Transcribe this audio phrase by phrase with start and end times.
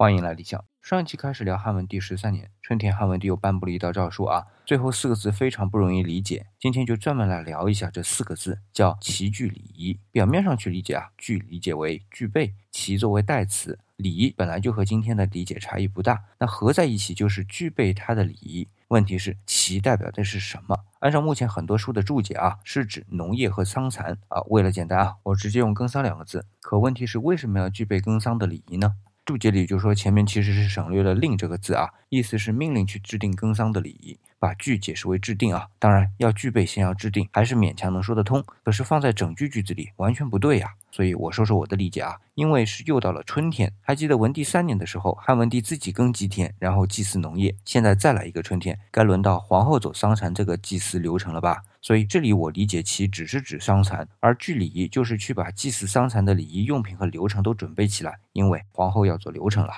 [0.00, 0.64] 欢迎来理想。
[0.80, 6.46] 上一期开始聊汉文帝十三年，春天汉文帝又颁布了一道诏书啊，最后四个字非常不容易理解。
[6.58, 10.00] 今天就专门来聊一下这四个字，叫齐具礼仪。
[10.10, 18.66] 表面上去理解啊，具理解为具备，齐作为代词，礼仪本来就和今天的理解差异不大，那合在一起就是具备它的礼仪。
[18.88, 20.78] 问题是齐代表的是什么？
[21.00, 24.40] 按照目前很多书的注解啊，是指农业和桑蚕啊。
[24.46, 26.46] 为了简单啊，我直接用耕桑两个字。
[26.62, 28.94] 可问题是为什么要具备耕桑的礼仪呢？
[29.24, 35.68] 注解里就说前面其实是省略了“令”这个字啊，意思是命令去制定耕桑的礼仪，把具解释为制定啊。
[35.78, 38.42] 当然要具备先要制定，还是勉强能说得通。
[38.64, 40.74] 可是放在整句句子里完全不对呀。
[40.90, 51.62] 所以我说说我的理解啊，因为是又到了春天，还记得文帝三年的时候，汉文帝自己耕祭田，然后祭祀农业，现在再来一个春天，该轮到皇后走桑蚕这个祭祀流程了吧？
[51.80, 59.72] 所以这里我理解其只是指桑蚕，而具礼仪就是去把祭祀桑蚕的礼仪用品和流程都准备起来，因为皇后要做流程了。